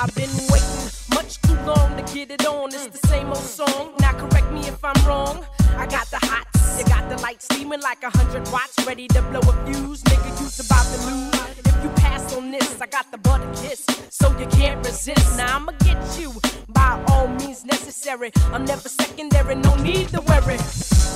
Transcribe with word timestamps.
I've 0.00 0.14
been 0.14 0.30
waiting 0.52 0.90
much 1.12 1.42
too 1.42 1.58
long 1.66 1.96
to 1.96 2.14
get 2.14 2.30
it 2.30 2.46
on. 2.46 2.68
It's 2.72 2.86
the 2.86 3.08
same 3.08 3.26
old 3.26 3.38
song. 3.38 3.94
Now 3.98 4.12
correct 4.12 4.48
me 4.52 4.60
if 4.60 4.78
I'm 4.84 4.94
wrong. 5.04 5.44
I 5.76 5.86
got 5.86 6.06
the 6.06 6.18
hot, 6.22 6.46
you 6.78 6.84
got 6.84 7.08
the 7.10 7.20
light 7.20 7.42
steaming 7.42 7.80
like 7.80 8.04
a 8.04 8.10
hundred 8.16 8.48
watts, 8.52 8.76
ready 8.86 9.08
to 9.08 9.22
blow 9.22 9.40
a 9.40 9.66
fuse. 9.66 10.04
Nigga, 10.04 10.40
you's 10.40 10.60
about 10.60 10.86
to 10.86 10.98
lose. 11.04 11.34
If 11.66 11.82
you 11.82 11.90
pass 11.96 12.32
on 12.36 12.52
this, 12.52 12.80
I 12.80 12.86
got 12.86 13.10
the 13.10 13.18
butter 13.18 13.50
kiss, 13.54 13.84
so 14.08 14.30
you 14.38 14.46
can't 14.46 14.86
resist. 14.86 15.36
Now 15.36 15.56
I'ma 15.56 15.72
get 15.80 15.98
you 16.16 16.32
by 16.68 17.04
all 17.08 17.26
means 17.26 17.64
necessary. 17.64 18.30
I'm 18.52 18.64
never 18.64 18.88
secondary, 18.88 19.56
no 19.56 19.74
need 19.82 20.10
to 20.10 20.20
worry. 20.20 20.58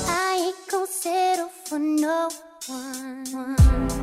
I 0.09 0.47
ain't 0.47 0.69
gon' 0.69 0.89
settle 0.89 1.51
for 1.67 1.79
no 1.79 2.31
one. 2.67 4.02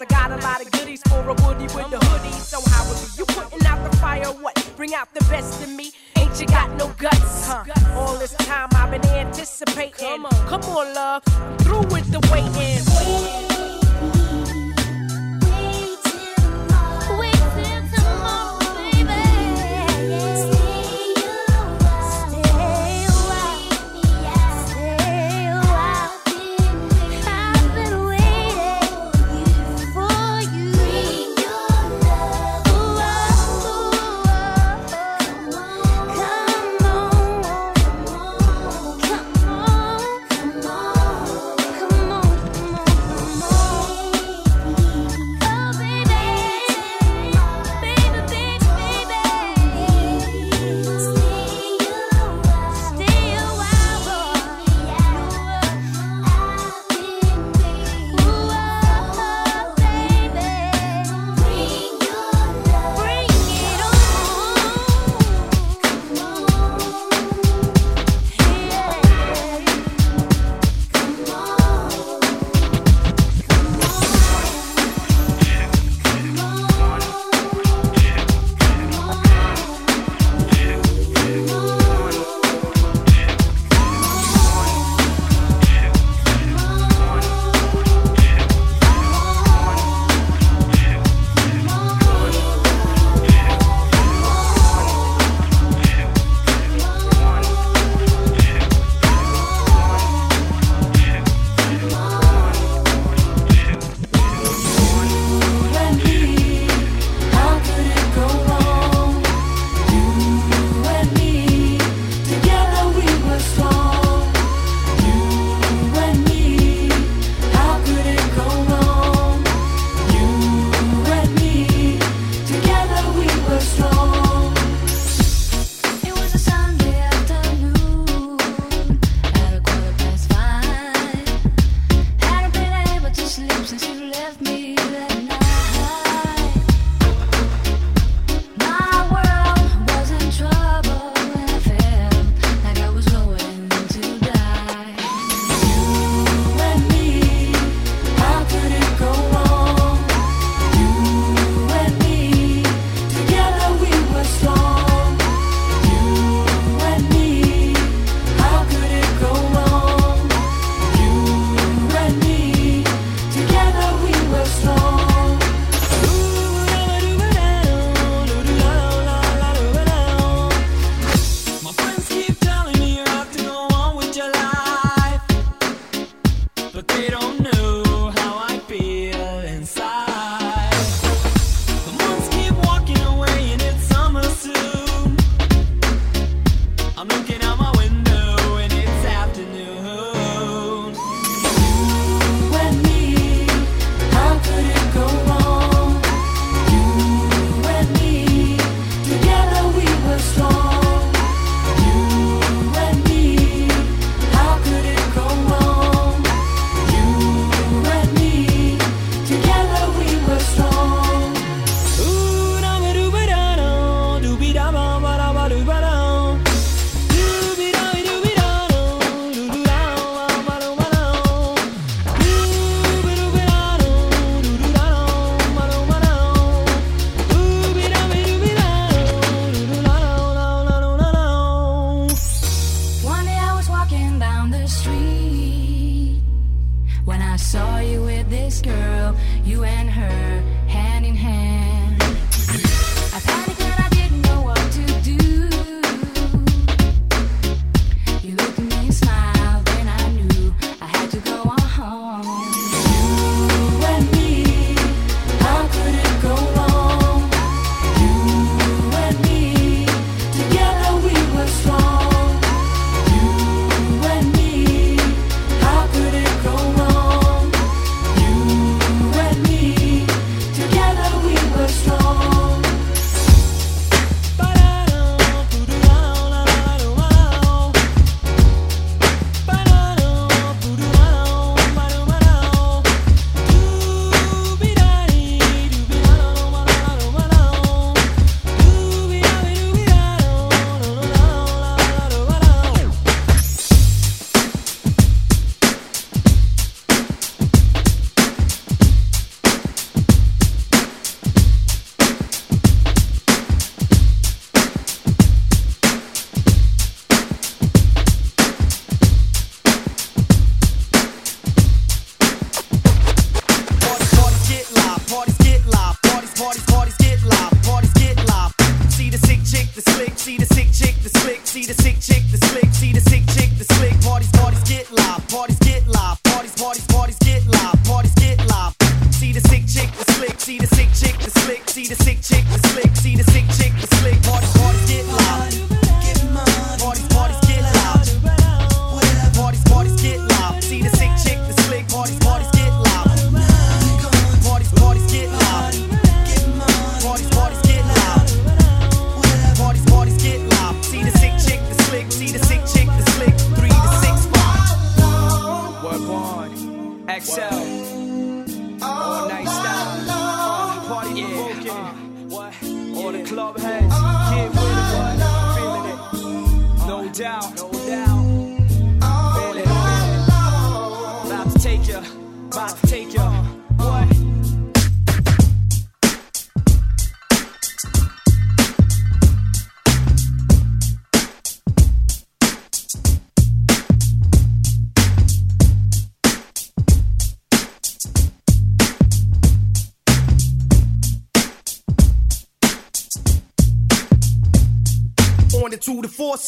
I 0.00 0.04
got 0.04 0.30
a 0.30 0.36
lot 0.36 0.64
of 0.64 0.70
goodies 0.70 1.02
for 1.08 1.28
a 1.28 1.34
woody 1.42 1.64
with 1.74 1.90
the 1.90 2.07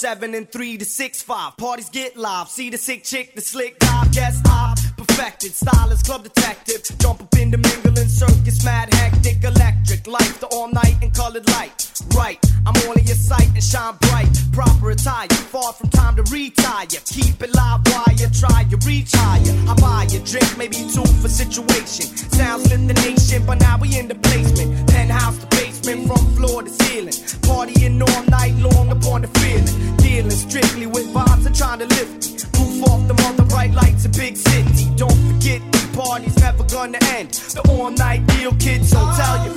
seven 0.00 0.35
and 0.35 0.50
three 0.50 0.78
to 0.78 0.85
six 0.87 1.21
five. 1.21 1.54
Parties 1.59 1.90
get 1.90 2.16
live. 2.16 2.49
See 2.49 2.71
the 2.71 2.78
sick 2.78 3.04
chick, 3.04 3.35
the 3.35 3.42
slick 3.42 3.78
dive. 3.78 4.09
Yes, 4.14 4.40
I 4.47 4.75
perfected. 4.97 5.52
Stylist, 5.52 6.07
club 6.07 6.23
detective. 6.23 6.80
Jump 6.99 7.21
up 7.21 7.35
in 7.37 7.50
the 7.50 7.59
mingling 7.59 8.09
circus. 8.09 8.64
Mad 8.64 8.95
hectic, 8.95 9.45
electric. 9.45 10.07
Life 10.07 10.40
the 10.40 10.47
all 10.47 10.69
night 10.73 10.97
and 11.02 11.12
colored 11.12 11.47
light. 11.50 11.92
Right, 12.16 12.38
I'm 12.64 12.75
all 12.88 12.95
in 12.95 13.04
your 13.04 13.21
sight 13.30 13.49
and 13.52 13.62
shine 13.62 13.95
bright. 14.00 14.33
Proper 14.52 14.90
attire. 14.92 15.28
Far 15.52 15.75
from 15.75 15.90
time 15.90 16.16
to 16.16 16.23
retire. 16.33 16.87
Keep 16.87 17.42
it 17.42 17.54
live 17.54 17.80
while 17.92 18.16
you 18.16 18.28
try. 18.30 18.64
to 18.71 18.78
reach 18.87 19.11
higher. 19.12 19.52
I 19.69 19.75
buy 19.75 20.07
you 20.09 20.21
drink, 20.25 20.49
maybe 20.57 20.76
two 20.95 21.04
for 21.21 21.28
situation. 21.28 22.07
Sounds 22.40 22.73
in 22.73 22.87
the 22.87 22.95
nation, 22.95 23.45
but 23.45 23.61
now 23.61 23.76
we 23.78 23.99
in 23.99 24.09
the 24.09 24.14
basement. 24.14 24.88
Penthouse 24.88 25.38
to 25.40 25.47
basement, 25.49 26.07
from 26.09 26.25
floor 26.37 26.62
to 26.62 26.71
ceiling. 26.71 27.19
Partying 27.45 28.00
all 28.00 28.25
night 28.25 28.54
long 28.57 28.80
big 34.17 34.37
city. 34.37 34.88
Don't 34.97 35.12
forget, 35.29 35.61
the 35.73 35.90
party's 35.97 36.37
never 36.38 36.64
gonna 36.64 36.99
end. 37.17 37.31
The 37.31 37.62
all 37.71 37.90
night 37.90 38.26
deal, 38.26 38.52
kid, 38.52 38.85
so 38.85 38.99
tell 39.17 39.45
your 39.45 39.55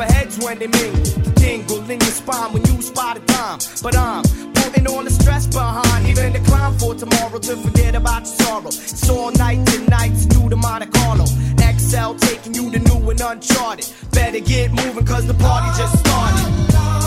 for 0.00 0.12
heads 0.12 0.38
when 0.38 0.58
they 0.58 0.66
mingle. 0.66 1.32
Tingle 1.34 1.90
in 1.90 2.00
your 2.00 2.14
spine 2.20 2.52
when 2.52 2.64
you 2.64 2.80
spot 2.82 3.16
a 3.18 3.20
dime. 3.20 3.58
But 3.82 3.96
I'm 3.96 4.22
putting 4.54 4.86
all 4.86 5.04
the 5.04 5.10
stress 5.10 5.46
behind, 5.46 6.06
even 6.06 6.32
the 6.32 6.40
climb 6.40 6.78
for 6.78 6.94
tomorrow 6.94 7.38
to 7.38 7.56
forget 7.56 7.94
about 7.94 8.20
your 8.26 8.36
sorrow. 8.40 8.68
It's 8.68 9.08
all 9.10 9.30
night 9.32 9.58
and 9.74 9.90
nights 9.90 10.26
to 10.26 10.48
the 10.48 10.56
Monte 10.56 10.86
Carlo. 10.86 11.26
XL 11.78 12.14
taking 12.26 12.54
you 12.54 12.70
to 12.70 12.78
new 12.78 13.10
and 13.10 13.20
uncharted. 13.20 13.86
Better 14.12 14.40
get 14.40 14.72
moving, 14.72 15.04
cause 15.04 15.26
the 15.26 15.34
party 15.34 15.68
just 15.76 15.98
started. 15.98 16.99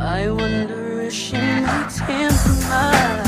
I 0.00 0.28
wonder 0.30 1.02
if 1.02 1.12
she 1.12 1.36
needs 1.36 1.98
him 1.98 2.32
mine. 2.68 3.23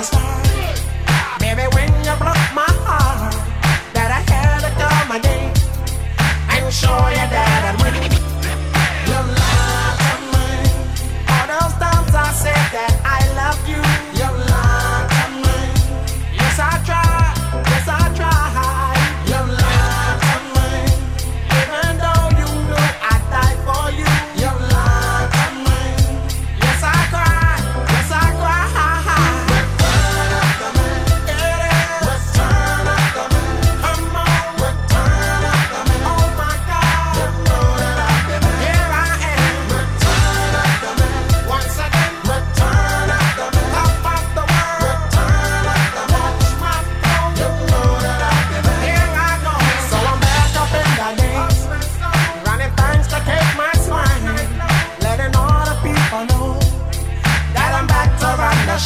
the 0.00 0.06
stars. 0.06 0.39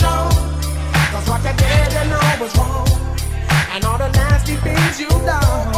show. 0.00 0.22
Cause 1.12 1.26
what 1.30 1.40
you 1.46 1.54
did 1.62 1.88
you 1.96 2.04
know 2.10 2.24
was 2.40 2.52
wrong. 2.58 2.88
And 3.72 3.84
all 3.84 3.98
the 3.98 4.10
nasty 4.10 4.56
things 4.66 5.00
you've 5.00 5.24
done. 5.24 5.74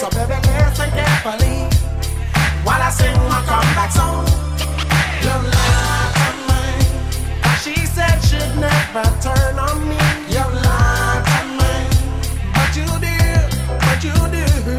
So 0.00 0.08
baby, 0.16 0.38
listen 0.48 0.90
carefully. 0.98 1.56
While 2.66 2.82
I 2.88 2.90
sing 2.90 3.16
my 3.32 3.40
comeback 3.48 3.90
song. 3.92 4.24
Your 5.24 5.40
lie 5.54 6.10
to 6.18 6.28
mine. 6.48 6.86
She 7.62 7.74
said 7.86 8.16
she'd 8.28 8.54
never 8.60 9.04
turn 9.24 9.54
on 9.58 9.76
me. 9.88 10.00
Your 10.34 10.50
lie 10.66 11.20
to 11.30 11.40
mine. 11.58 11.92
But 12.56 12.70
you 12.78 12.88
did, 13.04 13.46
but 13.84 13.98
you 14.04 14.16
did. 14.34 14.77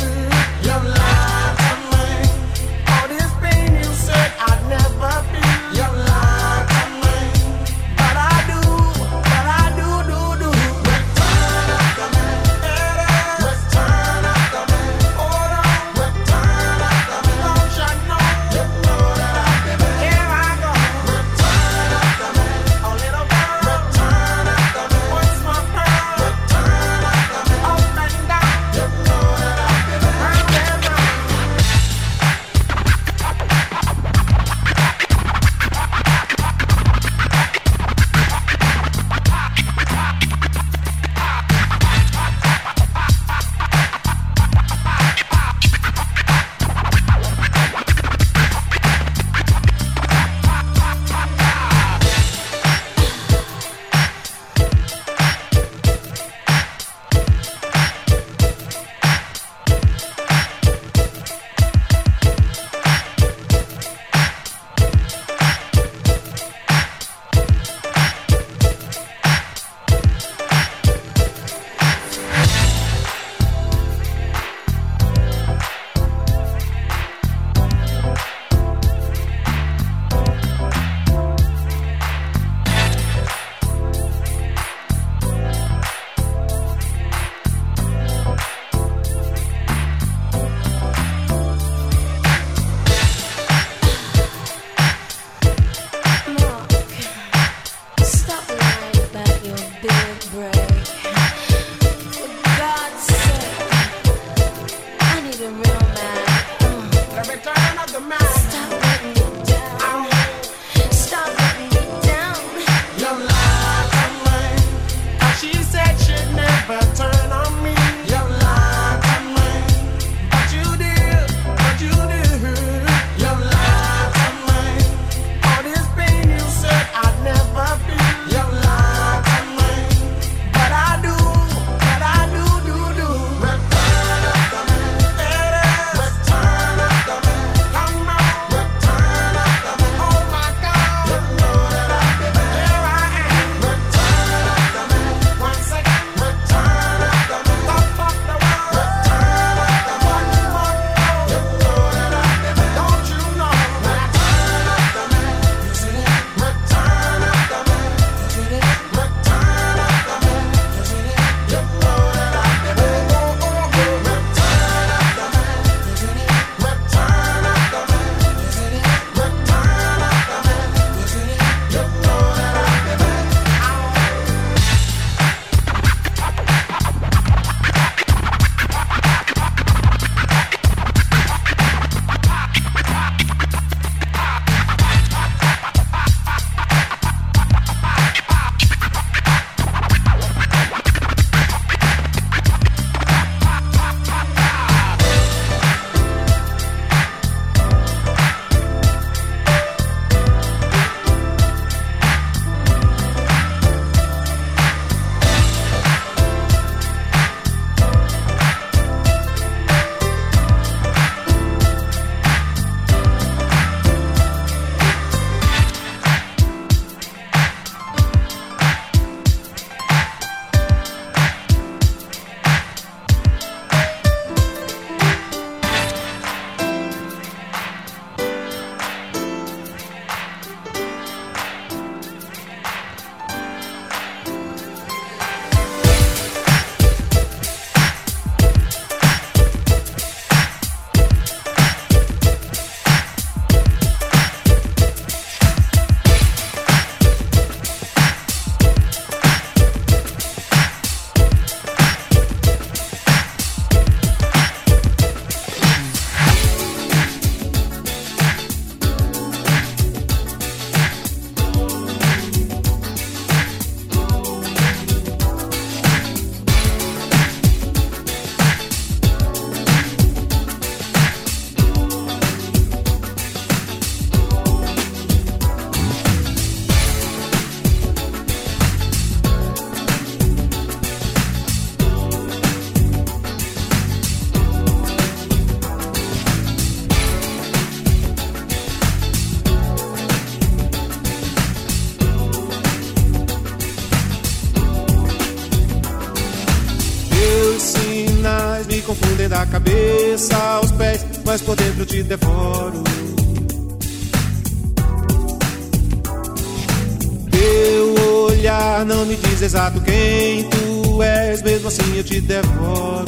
Eu 311.99 312.03
te 312.03 312.21
devoro. 312.21 313.05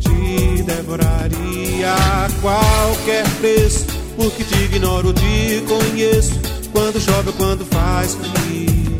Te 0.00 0.62
devoraria 0.64 1.94
a 1.94 2.28
qualquer 2.40 3.24
preço, 3.40 3.86
porque 4.16 4.42
te 4.42 4.64
ignoro, 4.64 5.12
te 5.12 5.62
conheço. 5.68 6.32
Quando 6.72 7.00
chove 7.00 7.32
quando 7.32 7.64
faz 7.66 8.14
frio. 8.14 8.96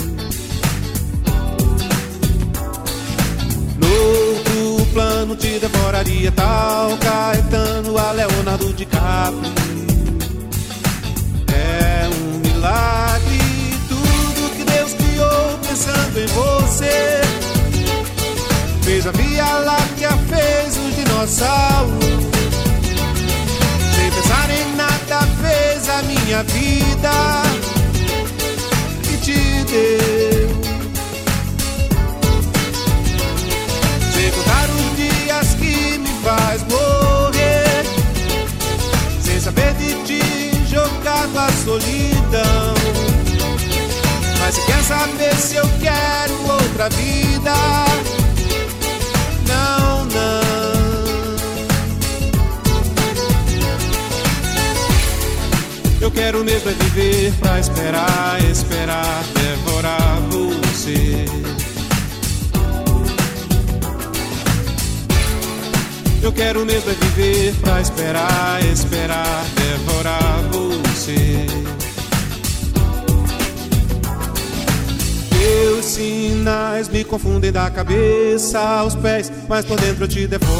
Noutro 3.80 4.86
plano 4.92 5.36
te 5.36 5.58
devoraria 5.58 6.30
tal 6.32 6.96
Caetano 6.98 7.98
a 7.98 8.12
Leonardo 8.12 8.72
DiCaprio. 8.72 9.52
É 11.52 12.08
um 12.08 12.38
milagre 12.38 13.38
tudo 13.88 14.56
que 14.56 14.64
Deus 14.64 14.94
criou 14.94 15.58
pensando 15.58 16.18
em 16.18 16.26
você. 16.26 17.45
Fez 18.86 19.04
a 19.04 19.10
Via 19.10 19.44
Láctea, 19.44 20.10
fez 20.28 20.76
os 20.76 20.94
dinossauros. 20.94 22.04
Sem 23.96 24.10
pensar 24.12 24.48
em 24.48 24.76
nada, 24.76 25.26
fez 25.42 25.88
a 25.88 26.02
minha 26.04 26.44
vida 26.44 27.42
e 29.12 29.16
te 29.16 29.64
deu. 29.64 30.48
Sem 34.14 34.30
contar 34.30 34.68
os 34.70 34.96
dias 34.96 35.54
que 35.54 35.98
me 35.98 36.22
faz 36.22 36.62
morrer. 36.70 37.84
Sem 39.20 39.40
saber 39.40 39.74
de 39.74 39.94
ti, 40.04 40.52
jogado 40.70 41.36
à 41.36 41.50
solidão. 41.64 42.74
Mas 44.38 44.54
se 44.54 44.60
quer 44.60 44.84
saber 44.84 45.34
se 45.34 45.56
eu 45.56 45.68
quero 45.80 46.52
outra 46.52 46.88
vida, 46.90 47.15
quero 56.26 56.42
mesmo 56.42 56.68
é 56.68 56.72
viver 56.72 57.32
pra 57.34 57.60
esperar, 57.60 58.42
esperar, 58.50 59.24
devorar 59.32 60.20
você. 60.28 61.24
Eu 66.20 66.32
quero 66.32 66.66
mesmo 66.66 66.90
é 66.90 66.94
viver 66.94 67.54
pra 67.60 67.80
esperar, 67.80 68.64
esperar, 68.64 69.44
devorar 69.54 70.42
você. 70.50 71.46
Teus 75.30 75.84
sinais 75.84 76.88
me 76.88 77.04
confundem 77.04 77.52
da 77.52 77.70
cabeça 77.70 78.58
aos 78.58 78.96
pés, 78.96 79.30
mas 79.48 79.64
por 79.64 79.78
dentro 79.78 80.02
eu 80.02 80.08
te 80.08 80.26
devoro. 80.26 80.55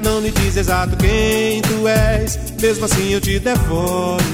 Não 0.00 0.20
me 0.20 0.30
diz 0.30 0.56
exato 0.56 0.96
quem 0.96 1.60
tu 1.62 1.86
és, 1.86 2.38
mesmo 2.60 2.84
assim 2.84 3.12
eu 3.12 3.20
te 3.20 3.38
devoro. 3.38 4.24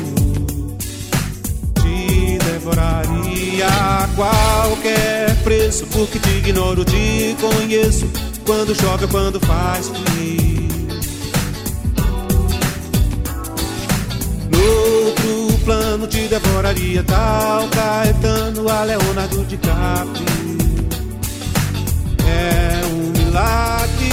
Te 1.80 2.38
devoraria 2.38 3.66
a 3.66 4.08
qualquer 4.14 5.34
preço, 5.42 5.86
porque 5.86 6.18
te 6.18 6.30
ignoro, 6.38 6.84
te 6.84 7.36
conheço. 7.40 8.06
Quando 8.44 8.74
chove 8.74 9.06
quando 9.06 9.40
faz 9.40 9.88
frio. 9.88 10.68
Noutro 14.50 15.58
plano 15.64 16.06
te 16.06 16.28
devoraria 16.28 17.02
tal 17.04 17.68
Caetano 17.68 18.68
a 18.68 18.84
Leonardo 18.84 19.44
DiCaprio. 19.44 20.24
É 22.26 22.84
um 22.86 23.18
milagre 23.18 24.03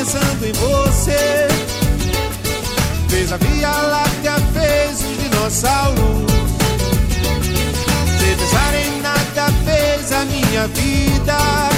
pensando 0.00 0.46
em 0.46 0.52
você. 0.52 1.48
Fez 3.08 3.30
a 3.32 3.36
Via 3.36 3.70
Láctea, 3.70 4.34
fez 4.54 5.02
os 5.02 5.18
dinossauros. 5.22 6.32
Sem 8.18 8.36
pensar 8.36 8.74
em 8.74 9.02
nada, 9.02 9.52
fez 9.64 10.12
a 10.12 10.24
minha 10.24 10.66
vida 10.68 11.70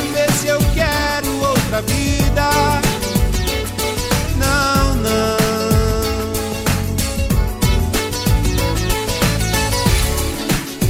saber 0.00 0.32
se 0.32 0.46
eu 0.48 0.58
quero 0.74 1.28
outra 1.40 1.82
vida, 1.82 2.50
não, 4.36 4.94
não. 4.96 5.36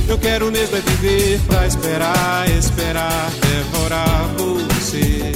Eu 0.08 0.18
quero 0.18 0.50
mesmo 0.50 0.76
é 0.76 0.80
viver 0.80 1.40
pra 1.46 1.66
esperar, 1.66 2.50
esperar, 2.50 3.30
devorar 3.40 4.28
você. 4.36 5.32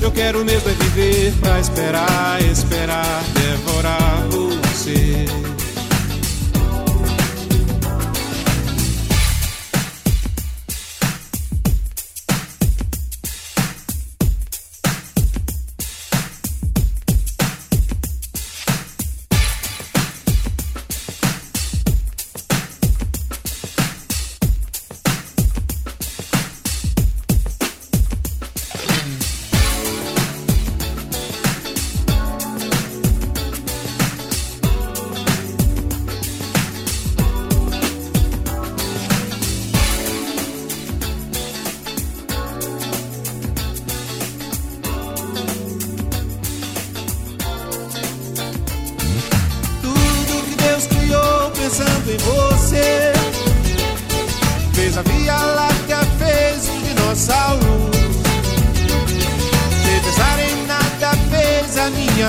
Eu 0.00 0.10
quero 0.10 0.44
mesmo 0.44 0.68
é 0.68 0.72
viver 0.72 1.32
pra 1.40 1.60
esperar, 1.60 2.42
esperar, 2.42 3.22
devorar 3.34 4.26
você. 4.30 5.26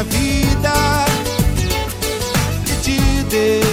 Vida 0.04 1.06
e 2.68 2.76
te 2.82 3.24
deu. 3.30 3.73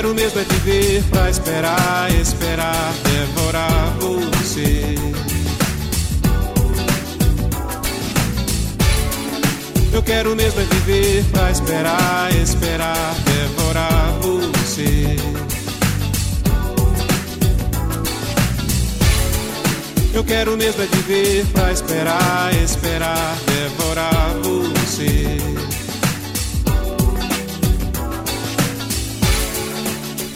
Quero 0.00 0.14
mesmo 0.14 0.40
é 0.40 0.44
viver 0.44 1.02
pra 1.10 1.28
esperar, 1.28 2.10
esperar, 2.14 2.94
devorar 3.04 3.90
você. 4.00 4.94
Eu 9.92 10.00
Eu 10.00 10.02
quero 10.02 10.34
mesmo 10.34 10.58
é 10.58 10.64
viver 10.64 11.22
pra 11.24 11.50
esperar, 11.50 12.34
esperar, 12.34 13.14
devorar 13.26 14.12
você. 14.22 15.16
Eu 20.14 20.24
quero 20.24 20.56
mesmo 20.56 20.82
é 20.82 20.86
viver 20.86 21.44
pra 21.52 21.70
esperar, 21.70 22.54
esperar, 22.54 23.36
devorar 23.44 24.34
você. 24.42 25.69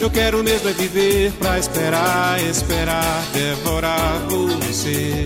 Eu 0.05 0.11
quero 0.11 0.43
mesmo 0.43 0.69
é 0.69 0.71
viver 0.71 1.31
pra 1.31 1.57
esperar, 1.57 2.39
esperar, 2.39 3.25
devorar 3.33 4.19
você. 4.29 5.23